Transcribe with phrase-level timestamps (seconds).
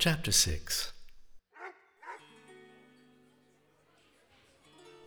[0.00, 0.92] Chapter 6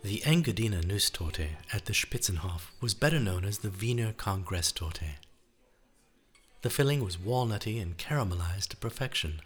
[0.04, 5.16] The Engadiner Nusstorte at the Spitzenhof was better known as the Wiener Kongresstorte.
[6.62, 9.40] The filling was walnutty and caramelized to perfection.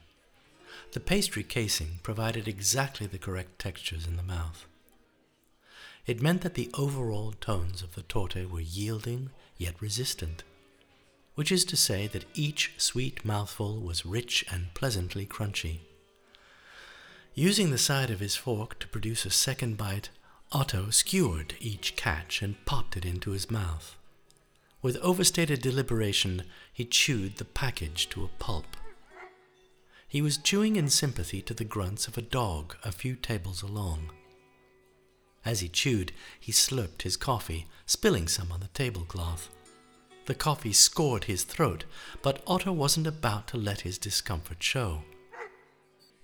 [0.92, 4.66] The pastry casing provided exactly the correct textures in the mouth.
[6.06, 10.42] It meant that the overall tones of the torte were yielding yet resistant
[11.38, 15.78] which is to say that each sweet mouthful was rich and pleasantly crunchy.
[17.32, 20.08] Using the side of his fork to produce a second bite,
[20.50, 23.96] Otto skewered each catch and popped it into his mouth.
[24.82, 28.76] With overstated deliberation, he chewed the package to a pulp.
[30.08, 34.10] He was chewing in sympathy to the grunts of a dog a few tables along.
[35.44, 39.50] As he chewed, he slurped his coffee, spilling some on the tablecloth.
[40.28, 41.84] The coffee scored his throat,
[42.20, 45.04] but Otto wasn't about to let his discomfort show.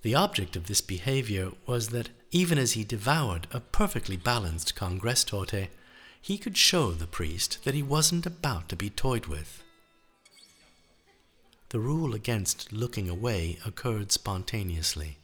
[0.02, 5.25] The object of this behavior was that even as he devoured a perfectly balanced Congress
[5.25, 5.70] torte,
[6.20, 9.62] he could show the priest that he wasn't about to be toyed with.
[11.70, 15.16] The rule against looking away occurred spontaneously.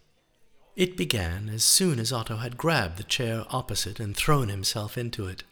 [0.74, 5.26] It began as soon as Otto had grabbed the chair opposite and thrown himself into
[5.26, 5.44] it.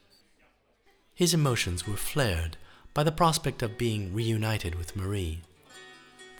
[1.14, 2.56] His emotions were flared
[2.98, 5.40] by the prospect of being reunited with Marie.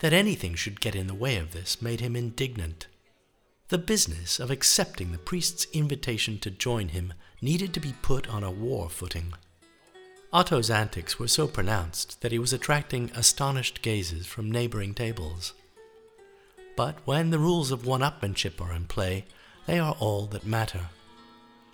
[0.01, 2.87] That anything should get in the way of this made him indignant.
[3.69, 8.43] The business of accepting the priest's invitation to join him needed to be put on
[8.43, 9.31] a war footing.
[10.33, 15.53] Otto's antics were so pronounced that he was attracting astonished gazes from neighboring tables.
[16.75, 19.23] But when the rules of one upmanship are in play,
[19.65, 20.89] they are all that matter.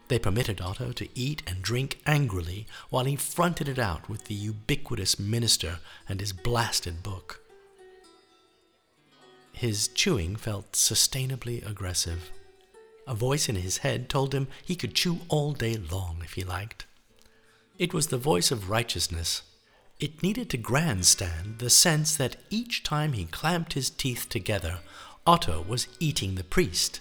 [0.07, 4.35] They permitted Otto to eat and drink angrily while he fronted it out with the
[4.35, 7.41] ubiquitous minister and his blasted book.
[9.51, 12.29] His chewing felt sustainably aggressive.
[13.07, 16.43] A voice in his head told him he could chew all day long if he
[16.43, 16.85] liked.
[17.79, 19.41] It was the voice of righteousness.
[19.99, 24.79] It needed to grandstand the sense that each time he clamped his teeth together,
[25.25, 26.99] Otto was eating the priest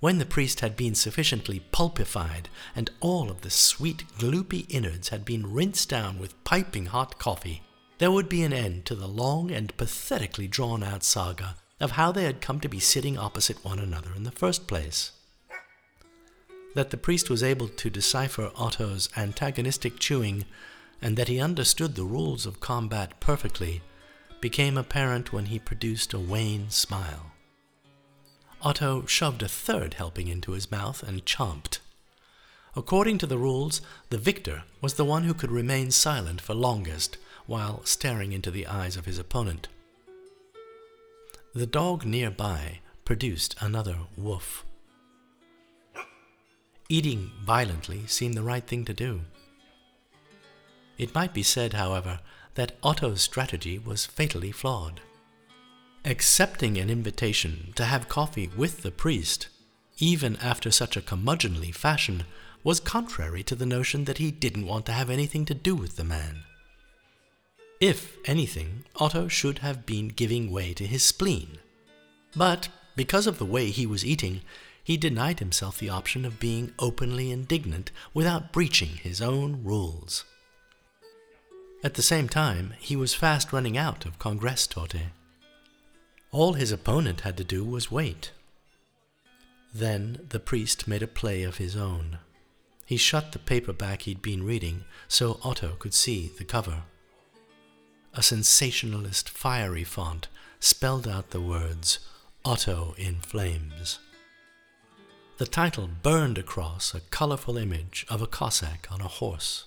[0.00, 5.24] when the priest had been sufficiently pulpified and all of the sweet, gloopy innards had
[5.24, 7.62] been rinsed down with piping hot coffee,
[7.98, 12.10] there would be an end to the long and pathetically drawn out saga of how
[12.10, 15.12] they had come to be sitting opposite one another in the first place.
[16.74, 20.46] That the priest was able to decipher Otto's antagonistic chewing
[21.02, 23.82] and that he understood the rules of combat perfectly
[24.40, 27.29] became apparent when he produced a wan smile.
[28.62, 31.78] Otto shoved a third helping into his mouth and chomped.
[32.76, 37.16] According to the rules, the victor was the one who could remain silent for longest
[37.46, 39.68] while staring into the eyes of his opponent.
[41.54, 44.64] The dog nearby produced another woof.
[46.88, 49.22] Eating violently seemed the right thing to do.
[50.98, 52.20] It might be said, however,
[52.54, 55.00] that Otto's strategy was fatally flawed.
[56.04, 59.48] Accepting an invitation to have coffee with the priest,
[59.98, 62.24] even after such a curmudgeonly fashion,
[62.64, 65.96] was contrary to the notion that he didn't want to have anything to do with
[65.96, 66.44] the man.
[67.80, 71.58] If anything, Otto should have been giving way to his spleen.
[72.34, 74.40] But because of the way he was eating,
[74.82, 80.24] he denied himself the option of being openly indignant without breaching his own rules.
[81.84, 85.10] At the same time, he was fast running out of Congress torte.
[86.32, 88.30] All his opponent had to do was wait.
[89.74, 92.18] Then the priest made a play of his own.
[92.86, 96.82] He shut the paperback he'd been reading so Otto could see the cover.
[98.14, 102.00] A sensationalist, fiery font spelled out the words
[102.44, 103.98] Otto in Flames.
[105.38, 109.64] The title burned across a colorful image of a Cossack on a horse.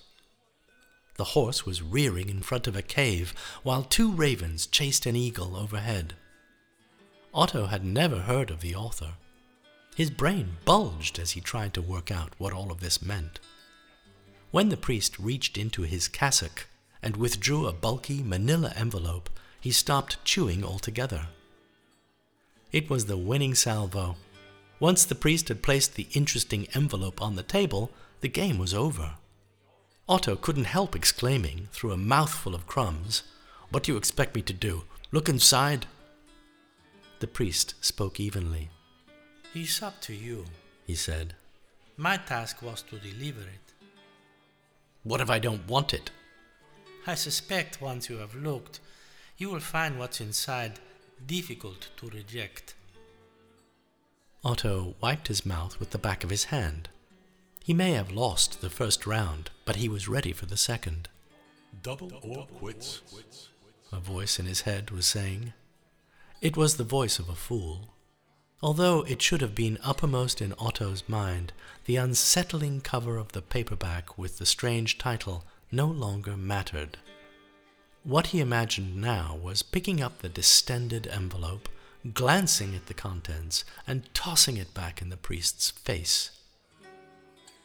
[1.16, 5.56] The horse was rearing in front of a cave while two ravens chased an eagle
[5.56, 6.14] overhead.
[7.34, 9.14] Otto had never heard of the author.
[9.96, 13.40] His brain bulged as he tried to work out what all of this meant.
[14.52, 16.68] When the priest reached into his cassock
[17.02, 19.28] and withdrew a bulky manila envelope,
[19.60, 21.26] he stopped chewing altogether.
[22.70, 24.14] It was the winning salvo.
[24.78, 27.90] Once the priest had placed the interesting envelope on the table,
[28.20, 29.14] the game was over.
[30.08, 33.22] Otto couldn't help exclaiming, through a mouthful of crumbs,
[33.70, 34.84] What do you expect me to do?
[35.10, 35.86] Look inside?
[37.24, 38.68] The priest spoke evenly.
[39.54, 40.44] It's up to you,
[40.86, 41.32] he said.
[41.96, 43.72] My task was to deliver it.
[45.04, 46.10] What if I don't want it?
[47.06, 48.78] I suspect once you have looked,
[49.38, 50.80] you will find what's inside
[51.26, 52.74] difficult to reject.
[54.44, 56.90] Otto wiped his mouth with the back of his hand.
[57.64, 61.08] He may have lost the first round, but he was ready for the second.
[61.82, 63.00] Double or quits.
[63.90, 65.54] A voice in his head was saying.
[66.44, 67.94] It was the voice of a fool.
[68.60, 71.54] Although it should have been uppermost in Otto's mind,
[71.86, 76.98] the unsettling cover of the paperback with the strange title no longer mattered.
[78.02, 81.66] What he imagined now was picking up the distended envelope,
[82.12, 86.30] glancing at the contents, and tossing it back in the priest's face.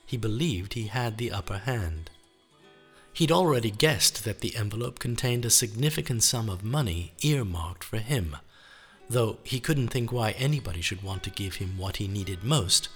[0.06, 2.12] He believed he had the upper hand.
[3.12, 8.38] He'd already guessed that the envelope contained a significant sum of money earmarked for him,
[9.10, 12.90] though he couldn't think why anybody should want to give him what he needed most,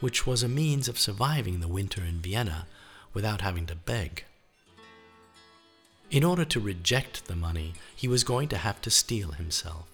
[0.00, 2.66] which was a means of surviving the winter in Vienna
[3.14, 4.24] without having to beg.
[6.10, 9.86] In order to reject the money, he was going to have to steel himself.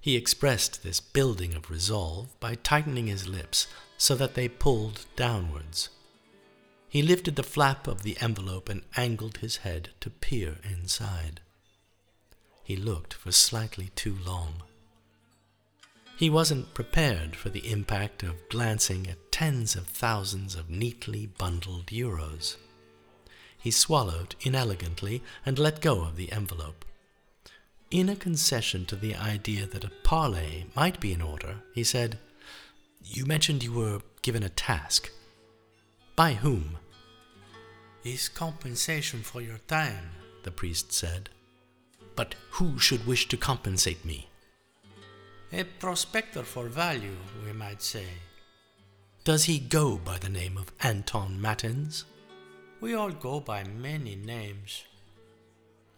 [0.00, 3.66] He expressed this building of resolve by tightening his lips
[3.98, 5.88] so that they pulled downwards.
[6.88, 11.40] He lifted the flap of the envelope and angled his head to peer inside.
[12.70, 14.62] He looked for slightly too long.
[16.16, 21.86] He wasn't prepared for the impact of glancing at tens of thousands of neatly bundled
[21.86, 22.54] euros.
[23.58, 26.84] He swallowed inelegantly and let go of the envelope.
[27.90, 32.20] In a concession to the idea that a parley might be in order, he said,
[33.02, 35.10] You mentioned you were given a task.
[36.14, 36.78] By whom?
[38.04, 40.10] Is compensation for your time,
[40.44, 41.30] the priest said.
[42.20, 44.28] But who should wish to compensate me?
[45.54, 48.04] A prospector for value, we might say.
[49.24, 52.04] Does he go by the name of Anton Matins?
[52.78, 54.84] We all go by many names.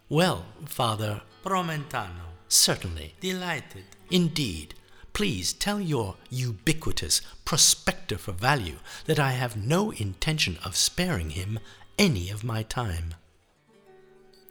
[0.07, 1.23] Well, Father.
[1.43, 2.27] Promentano.
[2.47, 3.15] Certainly.
[3.19, 3.83] Delighted.
[4.09, 4.75] Indeed.
[5.11, 8.77] Please tell your ubiquitous prospector for value
[9.07, 11.59] that I have no intention of sparing him
[11.99, 13.15] any of my time.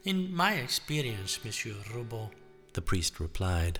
[0.04, 2.31] In my experience, Monsieur Roubaud,
[2.72, 3.78] the priest replied,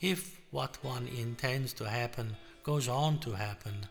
[0.00, 3.86] if what one intends to happen goes on to happen,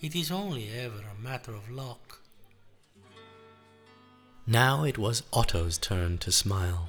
[0.00, 2.20] it is only ever a matter of luck.
[4.46, 6.88] Now it was Otto's turn to smile.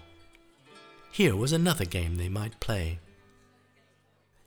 [1.12, 3.00] Here was another game they might play.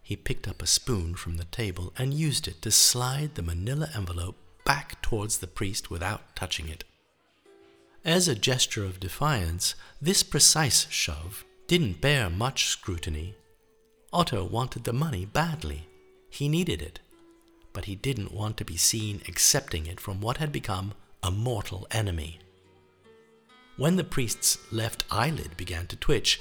[0.02, 3.90] He picked up a spoon from the table and used it to slide the manila
[3.94, 6.84] envelope back towards the priest without touching it.
[8.04, 13.34] As a gesture of defiance, this precise shove didn't bear much scrutiny.
[14.12, 15.86] Otto wanted the money badly.
[16.30, 17.00] He needed it.
[17.72, 21.86] But he didn't want to be seen accepting it from what had become a mortal
[21.90, 22.40] enemy.
[23.76, 26.40] When the priest's left eyelid began to twitch,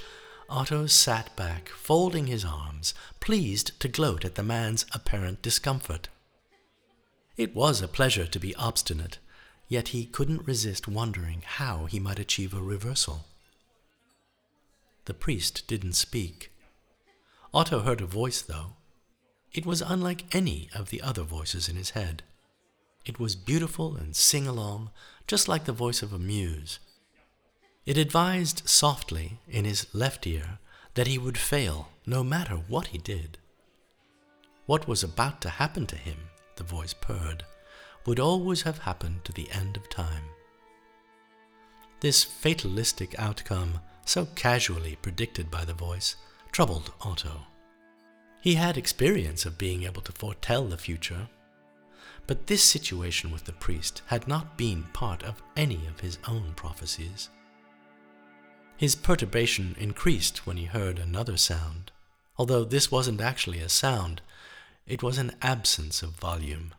[0.49, 6.09] Otto sat back, folding his arms, pleased to gloat at the man's apparent discomfort.
[7.37, 9.19] It was a pleasure to be obstinate,
[9.69, 13.25] yet he couldn't resist wondering how he might achieve a reversal.
[15.05, 16.51] The priest didn't speak.
[17.53, 18.73] Otto heard a voice, though.
[19.53, 22.23] It was unlike any of the other voices in his head.
[23.05, 24.89] It was beautiful and sing along,
[25.25, 26.79] just like the voice of a muse.
[27.85, 30.59] It advised softly in his left ear
[30.95, 33.37] that he would fail no matter what he did.
[34.65, 36.17] What was about to happen to him,
[36.57, 37.45] the voice purred,
[38.09, 40.23] would always have happened to the end of time.
[41.99, 46.15] This fatalistic outcome, so casually predicted by the voice,
[46.51, 47.41] troubled Otto.
[48.41, 51.29] He had experience of being able to foretell the future,
[52.25, 56.53] but this situation with the priest had not been part of any of his own
[56.55, 57.29] prophecies.
[58.75, 61.91] His perturbation increased when he heard another sound,
[62.39, 64.23] although this wasn't actually a sound,
[64.87, 66.73] it was an absence of volume.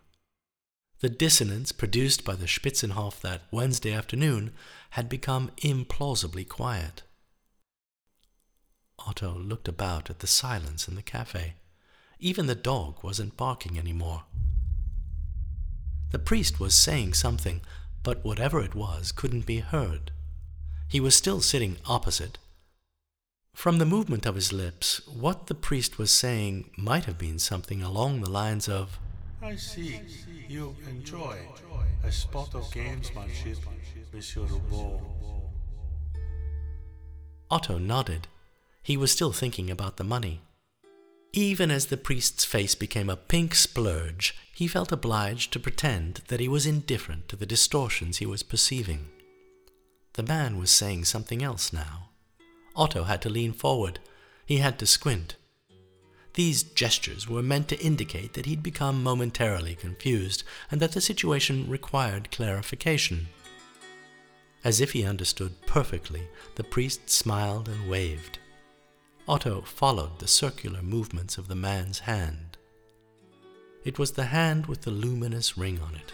[1.01, 4.53] The dissonance produced by the Spitzenhof that Wednesday afternoon
[4.91, 7.03] had become implausibly quiet.
[8.99, 11.55] Otto looked about at the silence in the cafe.
[12.19, 14.25] Even the dog wasn't barking anymore.
[16.11, 17.63] The priest was saying something,
[18.03, 20.11] but whatever it was couldn't be heard.
[20.87, 22.37] He was still sitting opposite.
[23.55, 27.83] From the movement of his lips, what the priest was saying might have been something
[27.83, 28.99] along the lines of,
[29.43, 29.99] I see.
[30.51, 31.39] You enjoy
[32.03, 33.59] a spot of gamesmanship,
[34.13, 35.01] Monsieur Roubaud.
[37.49, 38.27] Otto nodded.
[38.83, 40.41] He was still thinking about the money.
[41.33, 46.41] Even as the priest's face became a pink splurge, he felt obliged to pretend that
[46.41, 49.07] he was indifferent to the distortions he was perceiving.
[50.15, 52.09] The man was saying something else now.
[52.75, 54.01] Otto had to lean forward.
[54.45, 55.37] He had to squint.
[56.35, 61.69] These gestures were meant to indicate that he'd become momentarily confused and that the situation
[61.69, 63.29] required clarification.
[64.63, 68.39] As if he understood perfectly, the priest smiled and waved.
[69.27, 72.59] Otto followed the circular movements of the man's hand.
[73.85, 76.13] It was the hand with the luminous ring on it.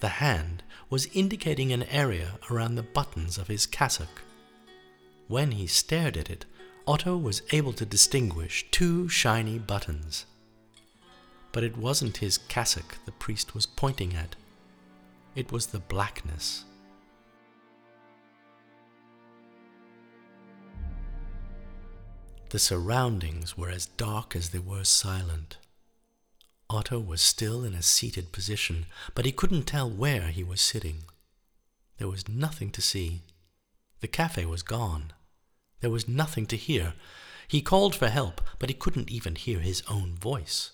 [0.00, 4.22] The hand was indicating an area around the buttons of his cassock.
[5.28, 6.46] When he stared at it,
[6.90, 10.26] Otto was able to distinguish two shiny buttons.
[11.52, 14.34] But it wasn't his cassock the priest was pointing at.
[15.36, 16.64] It was the blackness.
[22.48, 25.58] The surroundings were as dark as they were silent.
[26.68, 31.04] Otto was still in a seated position, but he couldn't tell where he was sitting.
[31.98, 33.22] There was nothing to see.
[34.00, 35.12] The cafe was gone.
[35.80, 36.94] There was nothing to hear.
[37.48, 40.72] He called for help, but he couldn't even hear his own voice.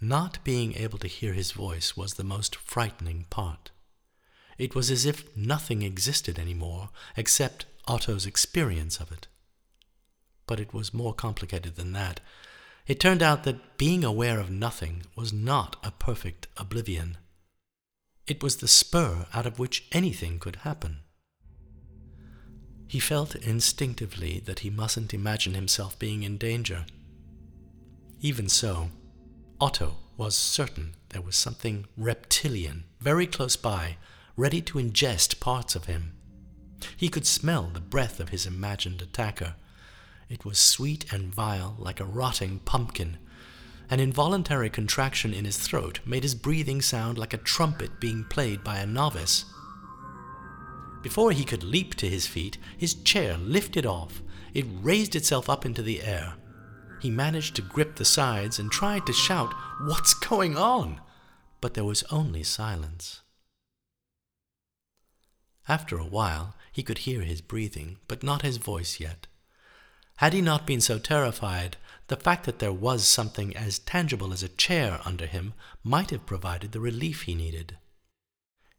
[0.00, 3.70] Not being able to hear his voice was the most frightening part.
[4.56, 9.26] It was as if nothing existed any more except Otto's experience of it.
[10.46, 12.20] But it was more complicated than that.
[12.86, 17.18] It turned out that being aware of nothing was not a perfect oblivion.
[18.26, 21.00] It was the spur out of which anything could happen.
[22.88, 26.86] He felt instinctively that he mustn't imagine himself being in danger.
[28.22, 28.90] Even so,
[29.60, 33.98] Otto was certain there was something reptilian very close by,
[34.36, 36.14] ready to ingest parts of him.
[36.96, 39.54] He could smell the breath of his imagined attacker.
[40.28, 43.18] It was sweet and vile like a rotting pumpkin.
[43.90, 48.64] An involuntary contraction in his throat made his breathing sound like a trumpet being played
[48.64, 49.44] by a novice.
[51.02, 54.22] Before he could leap to his feet, his chair lifted off.
[54.54, 56.34] It raised itself up into the air.
[57.00, 61.00] He managed to grip the sides and tried to shout, What's going on?
[61.60, 63.20] But there was only silence.
[65.68, 69.26] After a while, he could hear his breathing, but not his voice yet.
[70.16, 71.76] Had he not been so terrified,
[72.08, 76.26] the fact that there was something as tangible as a chair under him might have
[76.26, 77.76] provided the relief he needed.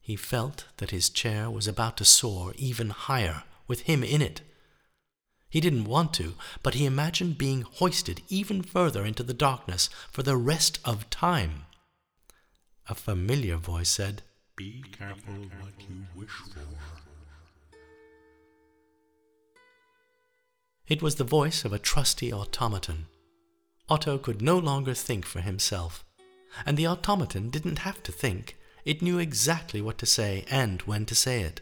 [0.09, 4.41] He felt that his chair was about to soar even higher, with him in it.
[5.51, 10.23] He didn't want to, but he imagined being hoisted even further into the darkness for
[10.23, 11.67] the rest of time.
[12.87, 14.23] A familiar voice said,
[14.55, 17.77] Be careful what you wish for.
[20.87, 23.05] It was the voice of a trusty automaton.
[23.87, 26.03] Otto could no longer think for himself,
[26.65, 28.55] and the automaton didn't have to think.
[28.89, 31.61] It knew exactly what to say and when to say it.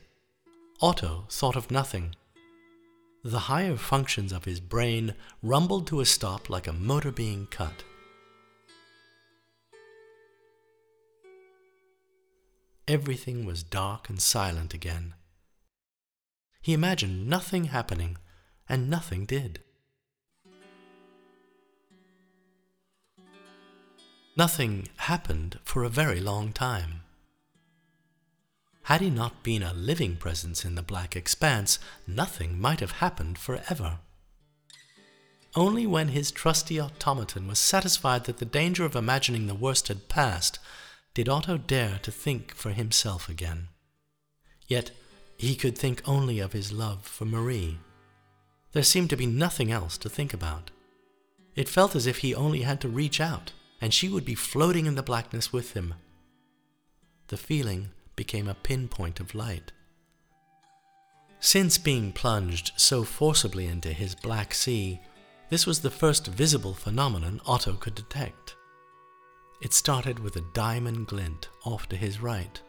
[0.82, 2.16] Otto thought of nothing.
[3.22, 7.84] The higher functions of his brain rumbled to a stop like a motor being cut.
[12.88, 15.14] Everything was dark and silent again.
[16.62, 18.16] He imagined nothing happening,
[18.70, 19.60] and nothing did.
[24.38, 27.02] Nothing happened for a very long time.
[28.88, 31.78] Had he not been a living presence in the black expanse,
[32.08, 34.00] nothing might have happened forever.
[35.58, 40.08] Only when his trusty automaton was satisfied that the danger of imagining the worst had
[40.08, 40.60] passed
[41.14, 43.68] did Otto dare to think for himself again.
[44.68, 44.92] Yet
[45.36, 47.80] he could think only of his love for Marie.
[48.72, 50.72] There seemed to be nothing else to think about.
[51.58, 53.52] It felt as if he only had to reach out,
[53.82, 55.96] and she would be floating in the blackness with him.
[57.28, 59.72] The feeling became a pinpoint of light.
[61.40, 65.00] Since being plunged so forcibly into his black sea,
[65.50, 68.56] this was the first visible phenomenon Otto could detect.
[69.62, 72.62] It started with a diamond glint off to his right.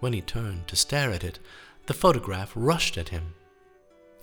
[0.00, 1.38] When he turned to stare at it,
[1.86, 3.34] the photograph rushed at him.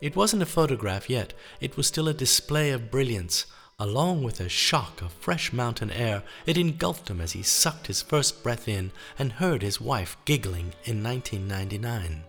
[0.01, 3.45] It wasn't a photograph yet, it was still a display of brilliance,
[3.79, 8.01] Along with a shock of fresh mountain air, it engulfed him as he sucked his
[8.01, 12.23] first breath in and heard his wife giggling in 1999.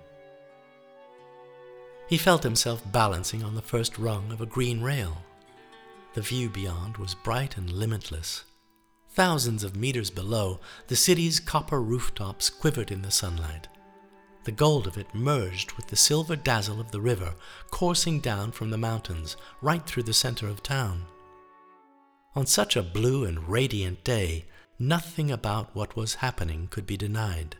[2.08, 5.22] He felt himself balancing on the first rung of a green rail.
[6.14, 8.44] The view beyond was bright and limitless.
[9.10, 13.68] Thousands of meters below, the city's copper rooftops quivered in the sunlight.
[14.44, 17.34] The gold of it merged with the silver dazzle of the river
[17.70, 21.06] coursing down from the mountains right through the center of town.
[22.36, 27.56] On such a blue and radiant day, nothing about what was happening could be denied.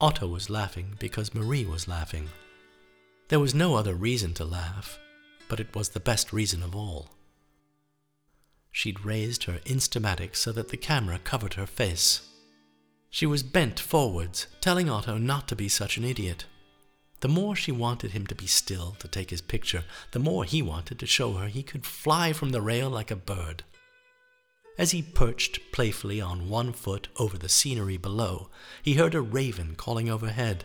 [0.00, 2.30] Otto was laughing because Marie was laughing.
[3.28, 4.98] There was no other reason to laugh,
[5.46, 7.10] but it was the best reason of all.
[8.72, 12.22] She'd raised her instamatic so that the camera covered her face.
[13.10, 16.46] She was bent forwards, telling Otto not to be such an idiot.
[17.20, 20.62] The more she wanted him to be still to take his picture, the more he
[20.62, 23.62] wanted to show her he could fly from the rail like a bird.
[24.78, 28.48] As he perched playfully on one foot over the scenery below,
[28.82, 30.64] he heard a raven calling overhead.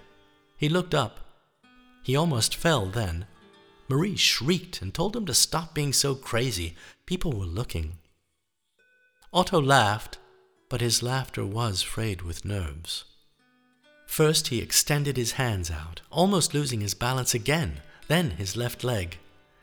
[0.56, 1.20] He looked up.
[2.02, 3.26] He almost fell then.
[3.90, 6.76] Marie shrieked and told him to stop being so crazy.
[7.06, 7.98] People were looking.
[9.34, 10.18] Otto laughed,
[10.70, 13.04] but his laughter was frayed with nerves.
[14.16, 19.18] First, he extended his hands out, almost losing his balance again, then his left leg.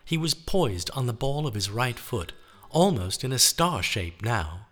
[0.05, 2.35] He was poised on the ball of his right foot,
[2.69, 4.67] almost in a star shape now.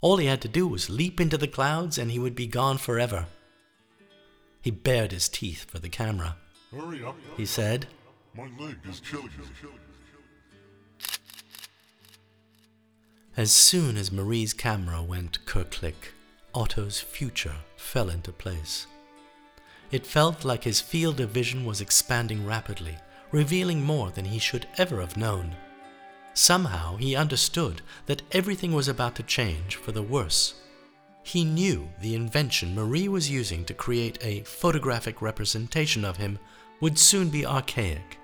[0.00, 2.78] All he had to do was leap into the clouds and he would be gone
[2.78, 3.26] forever.
[4.62, 6.36] He bared his teeth for the camera.
[6.70, 7.88] Hurry up, He said,
[8.32, 9.70] my leg is killing me.
[13.36, 16.12] As soon as Marie's camera went kerclick,
[16.54, 18.86] Otto's future fell into place.
[19.90, 22.96] It felt like his field of vision was expanding rapidly,
[23.30, 25.54] revealing more than he should ever have known.
[26.32, 30.54] Somehow he understood that everything was about to change for the worse.
[31.22, 36.38] He knew the invention Marie was using to create a photographic representation of him
[36.80, 38.18] would soon be archaic.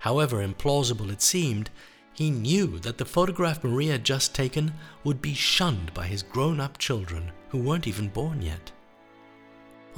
[0.00, 1.70] However implausible it seemed,
[2.12, 6.58] he knew that the photograph Marie had just taken would be shunned by his grown
[6.58, 8.72] up children who weren't even born yet.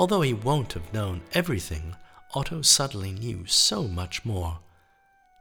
[0.00, 1.94] Although he won't have known everything,
[2.32, 4.60] Otto suddenly knew so much more.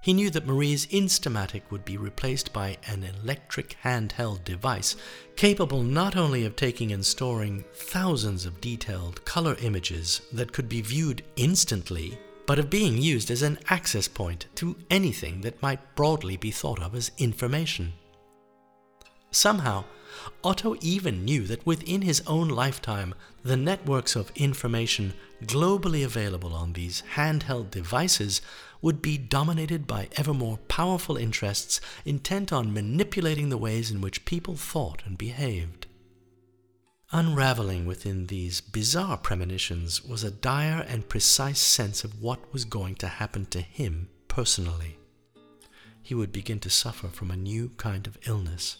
[0.02, 4.98] He knew that Marie's Instamatic would be replaced by an electric handheld device
[5.38, 10.82] capable not only of taking and storing thousands of detailed color images that could be
[10.82, 16.36] viewed instantly, but of being used as an access point to anything that might broadly
[16.36, 17.94] be thought of as information.
[19.32, 19.86] Somehow,
[20.44, 26.74] Otto even knew that within his own lifetime, the networks of information globally available on
[26.74, 28.42] these handheld devices
[28.82, 34.26] would be dominated by ever more powerful interests intent on manipulating the ways in which
[34.26, 35.88] people thought and behaved.
[37.12, 42.96] Unraveling within these bizarre premonitions was a dire and precise sense of what was going
[42.96, 45.00] to happen to him personally.
[46.04, 48.78] He would begin to suffer from a new kind of illness.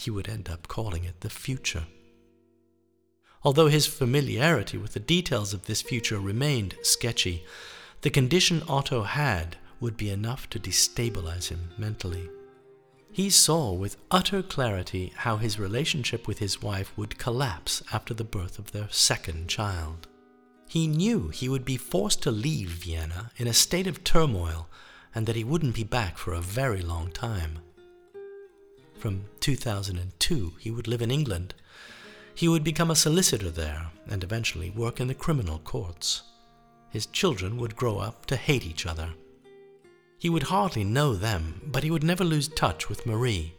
[0.00, 1.86] He would end up calling it the future.
[3.42, 7.44] Although his familiarity with the details of this future remained sketchy,
[8.00, 12.30] the condition Otto had would be enough to destabilize him mentally.
[13.12, 18.24] He saw with utter clarity how his relationship with his wife would collapse after the
[18.24, 20.08] birth of their second child.
[20.66, 24.68] He knew he would be forced to leave Vienna in a state of turmoil
[25.14, 27.58] and that he wouldn't be back for a very long time.
[29.00, 31.54] From 2002, he would live in England.
[32.34, 36.20] He would become a solicitor there and eventually work in the criminal courts.
[36.90, 39.14] His children would grow up to hate each other.
[40.18, 43.54] He would hardly know them, but he would never lose touch with Marie.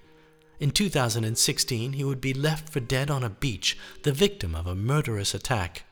[0.60, 4.75] In 2016, he would be left for dead on a beach, the victim of a
[4.75, 5.86] murderous attack.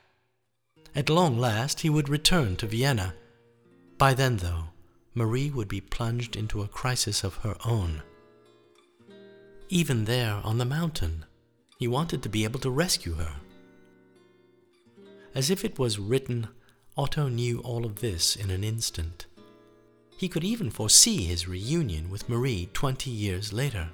[0.94, 3.16] At long last, he would return to Vienna.
[3.98, 4.66] By then, though,
[5.16, 8.04] Marie would be plunged into a crisis of her own.
[9.72, 11.26] Even there on the mountain,
[11.78, 13.36] he wanted to be able to rescue her.
[15.36, 16.48] As if it was written,
[16.98, 19.28] Otto knew all of this in an instant.
[20.18, 23.90] He could even foresee his reunion with Marie 20 years later.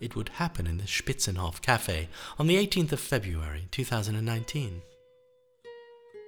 [0.00, 4.82] It would happen in the Spitzenhof Cafe on the 18th of February 2019.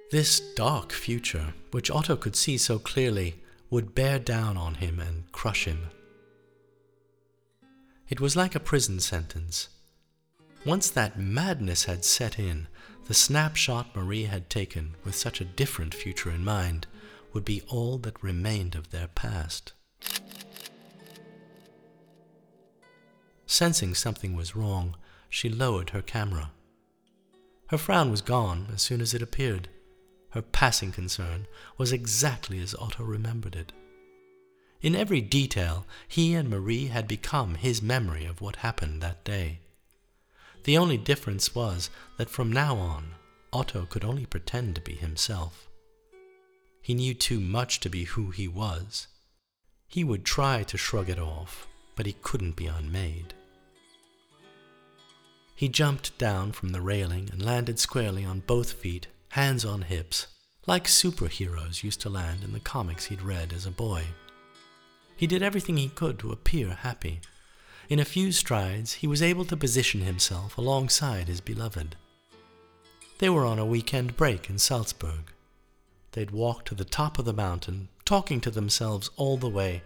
[0.09, 5.29] This dark future, which Otto could see so clearly, would bear down on him and
[5.33, 5.89] crush him.
[8.09, 9.67] It was like a prison sentence.
[10.65, 12.67] Once that madness had set in,
[13.07, 16.87] the snapshot Marie had taken with such a different future in mind
[17.33, 19.73] would be all that remained of their past.
[23.45, 24.95] Sensing something was wrong,
[25.29, 26.51] she lowered her camera.
[27.67, 29.67] Her frown was gone as soon as it appeared.
[30.31, 33.73] Her passing concern was exactly as Otto remembered it.
[34.81, 39.59] In every detail, he and Marie had become his memory of what happened that day.
[40.65, 43.15] The only difference was that from now on,
[43.51, 45.67] Otto could only pretend to be himself.
[46.81, 49.07] He knew too much to be who he was.
[49.87, 53.33] He would try to shrug it off, but he couldn't be unmade.
[55.55, 60.27] He jumped down from the railing and landed squarely on both feet hands on hips,
[60.65, 64.03] like superheroes used to land in the comics he'd read as a boy.
[65.17, 67.21] He did everything he could to appear happy.
[67.89, 71.95] In a few strides, he was able to position himself alongside his beloved.
[73.17, 75.31] They were on a weekend break in Salzburg.
[76.11, 79.81] They'd walked to the top of the mountain, talking to themselves all the way.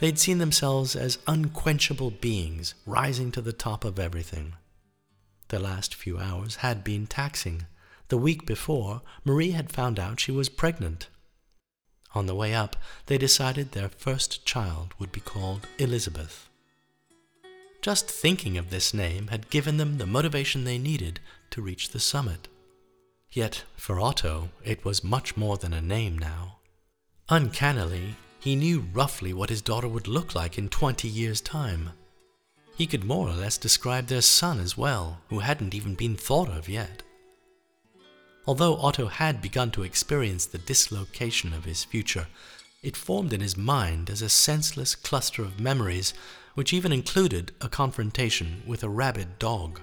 [0.00, 4.54] They'd seen themselves as unquenchable beings rising to the top of everything.
[5.48, 7.66] The last few hours had been taxing.
[8.08, 11.08] The week before, Marie had found out she was pregnant.
[12.14, 16.48] On the way up, they decided their first child would be called Elizabeth.
[17.82, 22.00] Just thinking of this name had given them the motivation they needed to reach the
[22.00, 22.48] summit.
[23.30, 26.58] Yet, for Otto, it was much more than a name now.
[27.28, 31.90] Uncannily, he knew roughly what his daughter would look like in twenty years' time.
[32.76, 36.48] He could more or less describe their son as well, who hadn't even been thought
[36.48, 37.02] of yet.
[38.46, 42.28] Although Otto had begun to experience the dislocation of his future,
[42.82, 46.12] it formed in his mind as a senseless cluster of memories
[46.54, 49.80] which even included a confrontation with a rabid dog.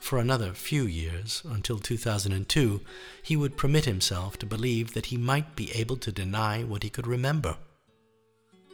[0.00, 2.80] For another few years, until 2002,
[3.22, 6.90] he would permit himself to believe that he might be able to deny what he
[6.90, 7.56] could remember.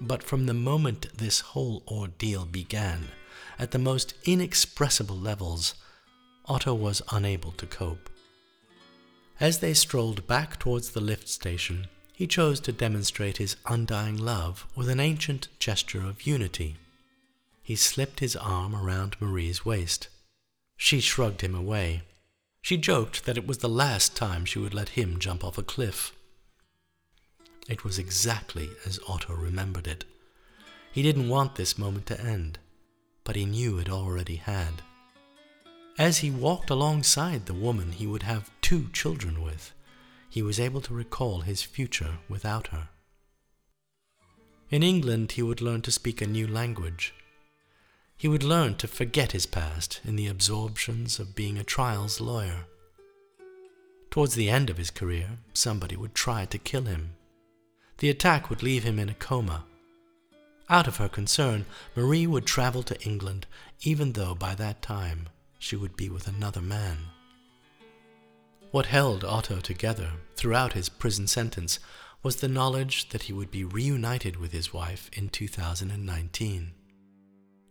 [0.00, 3.08] But from the moment this whole ordeal began,
[3.58, 5.74] at the most inexpressible levels,
[6.46, 8.08] Otto was unable to cope.
[9.38, 14.66] As they strolled back towards the lift station, he chose to demonstrate his undying love
[14.74, 16.76] with an ancient gesture of unity.
[17.62, 20.08] He slipped his arm around Marie's waist.
[20.78, 22.02] She shrugged him away.
[22.62, 25.62] She joked that it was the last time she would let him jump off a
[25.62, 26.12] cliff.
[27.68, 30.04] It was exactly as Otto remembered it.
[30.92, 32.58] He didn't want this moment to end,
[33.22, 34.82] but he knew it already had.
[35.98, 39.72] As he walked alongside the woman he would have two children with,
[40.28, 42.90] he was able to recall his future without her.
[44.68, 47.14] In England, he would learn to speak a new language.
[48.14, 52.66] He would learn to forget his past in the absorptions of being a trials lawyer.
[54.10, 57.12] Towards the end of his career, somebody would try to kill him.
[57.98, 59.64] The attack would leave him in a coma.
[60.68, 63.46] Out of her concern, Marie would travel to England,
[63.80, 66.98] even though by that time she would be with another man.
[68.70, 71.78] What held Otto together throughout his prison sentence
[72.22, 76.72] was the knowledge that he would be reunited with his wife in 2019.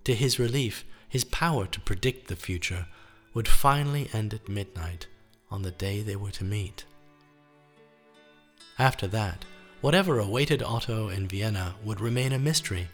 [0.06, 2.88] To his relief, his power to predict the future
[3.34, 5.08] would finally end at midnight
[5.52, 6.86] on the day they were to meet.
[8.80, 9.46] After that,
[9.82, 12.88] whatever awaited Otto in Vienna would remain a mystery.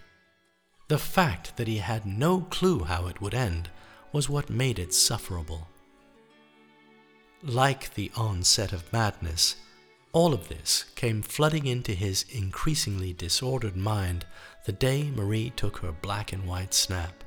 [0.88, 3.69] The fact that he had no clue how it would end
[4.12, 5.67] was what made it sufferable.
[7.43, 9.56] Like the onset of madness,
[10.13, 14.26] all of this came flooding into his increasingly disordered mind
[14.65, 17.24] the day Marie took her black and white snap.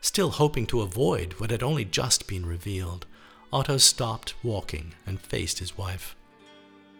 [0.00, 3.06] Still hoping to avoid what had only just been revealed,
[3.52, 6.14] Otto stopped walking and faced his wife.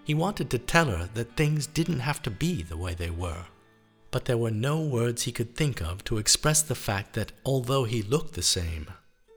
[0.05, 3.45] He wanted to tell her that things didn't have to be the way they were
[4.11, 7.85] but there were no words he could think of to express the fact that although
[7.85, 8.87] he looked the same,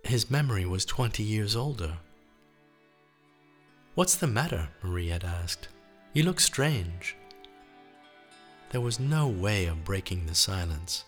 [0.03, 1.97] his memory was twenty years older.
[3.95, 4.69] What's the matter?
[4.81, 5.67] Marie had asked.
[6.13, 7.15] You look strange.
[8.71, 11.03] There was no way of breaking the silence.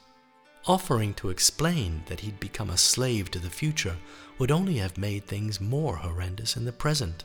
[0.66, 3.96] Offering to explain that he'd become a slave to the future
[4.38, 7.24] would only have made things more horrendous in the present.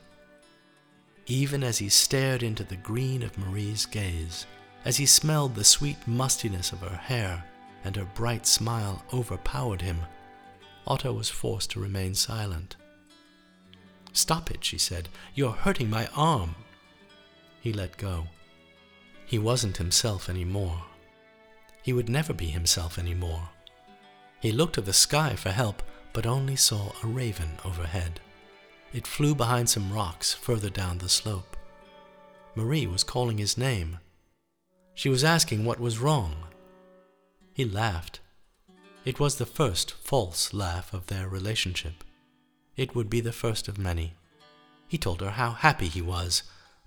[1.26, 4.46] Even as he stared into the green of Marie's gaze,
[4.84, 7.44] as he smelled the sweet mustiness of her hair
[7.84, 9.98] and her bright smile overpowered him,
[10.86, 12.76] Otto was forced to remain silent.
[14.12, 15.08] Stop it, she said.
[15.34, 16.54] You're hurting my arm.
[17.60, 18.26] He let go.
[19.26, 20.82] He wasn't himself any more.
[21.82, 23.50] He would never be himself any more.
[24.40, 28.20] He looked to the sky for help, but only saw a raven overhead.
[28.92, 31.56] It flew behind some rocks further down the slope.
[32.54, 33.98] Marie was calling his name,
[34.98, 36.34] she was asking what was wrong.
[37.54, 38.18] He laughed.
[39.04, 42.02] It was the first false laugh of their relationship.
[42.76, 44.14] It would be the first of many.
[44.88, 46.42] He told her how happy he was,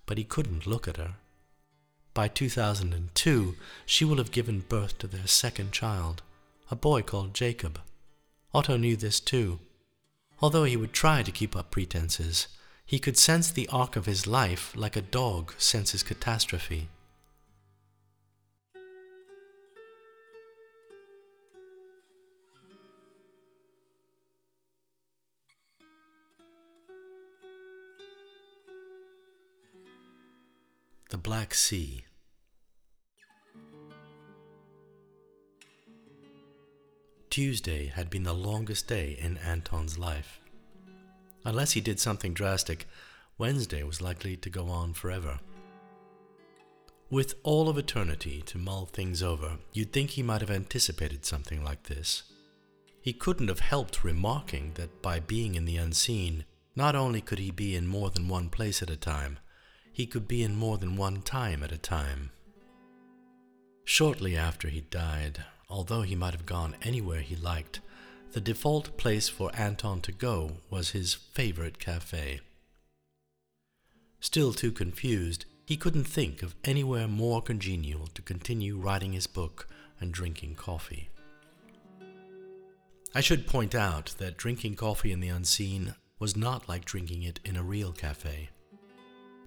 [0.06, 1.13] but he couldn't look at her.
[2.13, 6.21] By 2002, she will have given birth to their second child,
[6.69, 7.80] a boy called Jacob.
[8.54, 9.60] Otto knew this too.
[10.41, 12.50] Although he would try to keep up pretenses,
[12.86, 16.89] he could sense the arc of his life like a dog senses catastrophe.
[31.12, 32.06] The Black Sea.
[37.30, 40.39] Tuesday had been the longest day in Anton's life.
[41.43, 42.88] Unless he did something drastic,
[43.38, 45.41] Wednesday was likely to go on forever.
[47.10, 51.62] With all of eternity to mull things over, you'd think he might have anticipated something
[51.62, 52.24] like this.
[53.02, 57.52] He couldn't have helped remarking that by being in the unseen, not only could he
[57.52, 59.39] be in more than one place at a time,
[59.91, 62.32] he could be in more than one time at a time.
[63.84, 67.82] Shortly after he died, although he might have gone anywhere he liked,
[68.32, 72.39] the default place for Anton to go was his favorite cafe.
[74.21, 79.67] Still too confused, he couldn't think of anywhere more congenial to continue writing his book
[79.99, 81.10] and drinking coffee.
[83.13, 87.41] I should point out that drinking coffee in the unseen was not like drinking it
[87.43, 88.49] in a real cafe.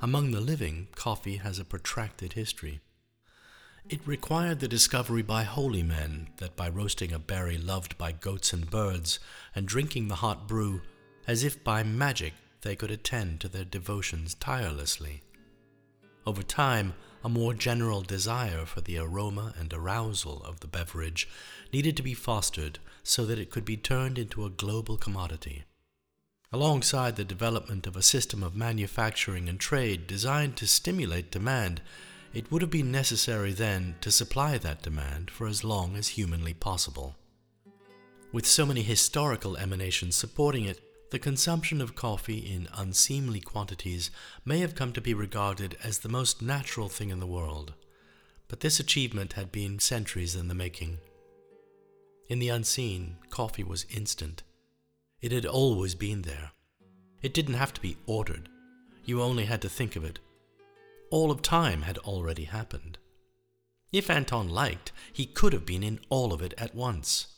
[0.04, 2.82] Among the living, coffee has a protracted history.
[3.88, 8.52] It required the discovery by holy men that by roasting a berry loved by goats
[8.52, 9.18] and birds,
[9.54, 10.82] and drinking the hot brew,
[11.26, 15.22] as if by magic they could attend to their devotions tirelessly.
[16.26, 16.92] Over time,
[17.24, 21.26] a more general desire for the aroma and arousal of the beverage
[21.72, 25.64] needed to be fostered so that it could be turned into a global commodity.
[26.52, 31.80] Alongside the development of a system of manufacturing and trade designed to stimulate demand,
[32.32, 36.54] it would have been necessary then to supply that demand for as long as humanly
[36.54, 37.16] possible.
[38.32, 40.80] With so many historical emanations supporting it,
[41.10, 44.10] the consumption of coffee in unseemly quantities
[44.44, 47.74] may have come to be regarded as the most natural thing in the world.
[48.48, 50.98] But this achievement had been centuries in the making.
[52.28, 54.42] In the unseen, coffee was instant.
[55.24, 56.50] It had always been there.
[57.22, 58.50] It didn't have to be ordered.
[59.06, 60.18] You only had to think of it
[61.10, 62.98] all of time had already happened.
[63.90, 67.28] If Anton liked, he could have been in all of it at once.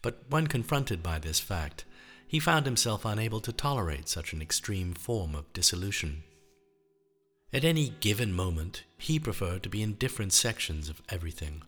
[0.00, 1.84] But when confronted by this fact,
[2.26, 6.22] he found himself unable to tolerate such an extreme form of dissolution.
[7.52, 11.64] At any given moment, he preferred to be in different sections of everything.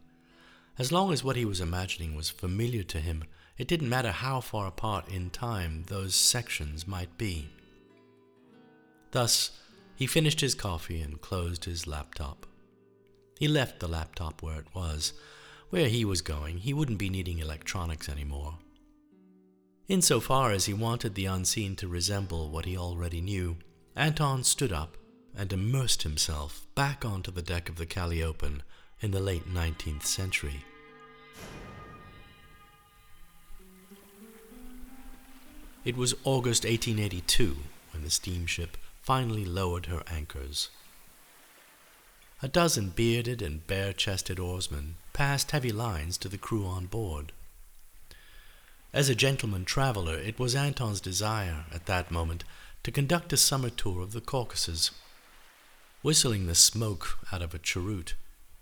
[0.79, 3.25] As long as what he was imagining was familiar to him,
[3.63, 7.49] it didn't matter how far apart in time those sections might be.
[9.13, 9.53] Thus,
[9.95, 12.45] he finished his coffee and closed his laptop.
[13.39, 15.13] He left the laptop where it was.
[15.71, 18.59] Where he was going, he wouldn't be needing electronics anymore.
[19.87, 23.59] Insofar as he wanted the unseen to resemble what he already knew,
[23.95, 24.97] Anton stood up
[25.37, 28.61] and immersed himself back onto the deck of the Calliope
[29.01, 30.65] in the late 19th century.
[35.85, 37.57] It was August 1882
[37.91, 40.69] when the steamship finally lowered her anchors.
[42.41, 47.33] A dozen bearded and bare chested oarsmen passed heavy lines to the crew on board.
[48.93, 52.45] As a gentleman traveler, it was Anton's desire, at that moment,
[52.85, 54.93] to conduct a summer tour of the Caucasus.
[56.03, 58.15] Whistling the smoke out of a cheroot,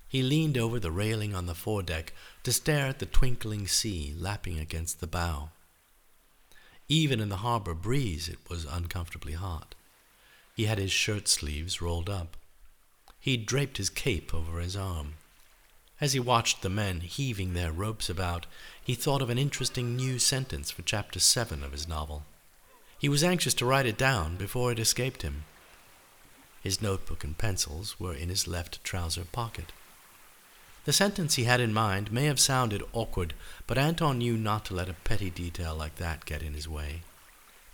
[0.09, 4.59] he leaned over the railing on the foredeck to stare at the twinkling sea lapping
[4.59, 5.51] against the bow.
[6.90, 9.76] Even in the harbor breeze it was uncomfortably hot.
[10.57, 12.37] He had his shirt sleeves rolled up.
[13.20, 15.14] He draped his cape over his arm.
[16.00, 18.46] As he watched the men heaving their ropes about,
[18.83, 22.24] he thought of an interesting new sentence for chapter seven of his novel.
[22.98, 25.44] He was anxious to write it down before it escaped him.
[26.61, 29.72] His notebook and pencils were in his left trouser pocket.
[30.85, 33.35] The sentence he had in mind may have sounded awkward,
[33.66, 37.03] but Anton knew not to let a petty detail like that get in his way.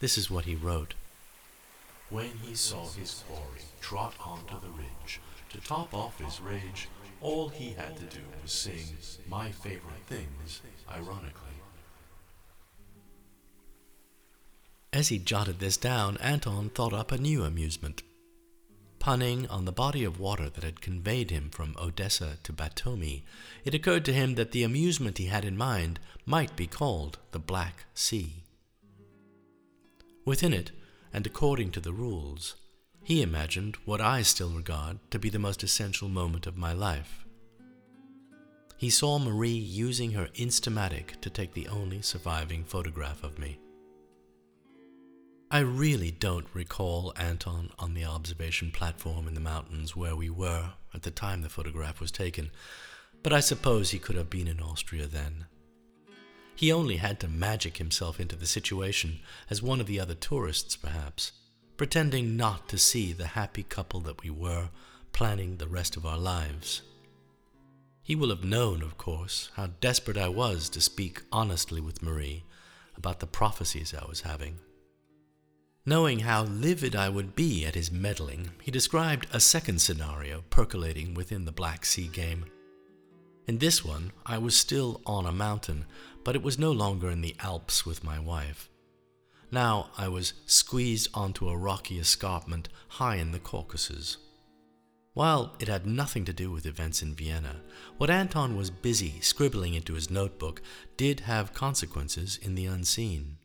[0.01, 0.95] This is what he wrote.
[2.11, 6.88] When he saw his quarry trot onto the ridge to top off his rage,
[7.21, 8.97] all he had to do was sing
[9.29, 11.42] My Favorite Things, ironically.
[14.92, 18.03] As he jotted this down, Anton thought up a new amusement.
[19.07, 23.23] Punning on the body of water that had conveyed him from Odessa to Batumi,
[23.64, 27.38] it occurred to him that the amusement he had in mind might be called the
[27.38, 28.42] Black Sea.
[30.25, 30.73] Within it,
[31.12, 32.57] and according to the rules,
[33.05, 37.25] he imagined what I still regard to be the most essential moment of my life.
[38.77, 43.61] He saw Marie using her Instamatic to take the only surviving photograph of me.
[45.49, 50.73] I really don't recall Anton on the observation platform in the mountains where we were
[50.93, 52.51] at the time the photograph was taken,
[53.23, 55.47] but I suppose he could have been in Austria then.
[56.57, 60.75] He only had to magic himself into the situation as one of the other tourists,
[60.75, 61.31] perhaps,
[61.77, 64.71] pretending not to see the happy couple that we were,
[65.13, 66.83] planning the rest of our lives.
[68.03, 72.43] He will have known, of course, how desperate I was to speak honestly with Marie
[72.97, 74.59] about the prophecies I was having.
[75.88, 81.14] Knowing how livid I would be at his meddling, he described a second scenario percolating
[81.14, 82.44] within the Black Sea game.
[83.46, 85.85] In this one, I was still on a mountain,
[86.25, 88.68] but it was no longer in the Alps with my wife.
[89.53, 94.16] Now I was squeezed onto a rocky escarpment high in the Caucasus.
[95.14, 97.61] While it had nothing to do with events in Vienna,
[97.96, 100.61] what Anton was busy scribbling into his notebook
[100.96, 103.37] did have consequences in the unseen.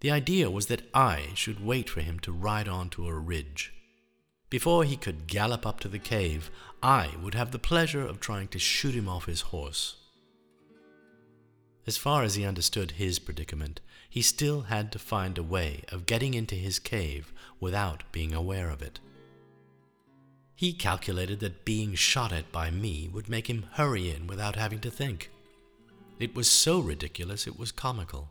[0.00, 3.72] The idea was that I should wait for him to ride on to a ridge.
[4.50, 6.50] Before he could gallop up to the cave,
[6.82, 9.96] I would have the pleasure of trying to shoot him off his horse.
[11.86, 16.06] As far as he understood his predicament, he still had to find a way of
[16.06, 19.00] getting into his cave without being aware of it.
[20.54, 24.80] He calculated that being shot at by me would make him hurry in without having
[24.80, 25.30] to think.
[26.18, 28.30] It was so ridiculous it was comical.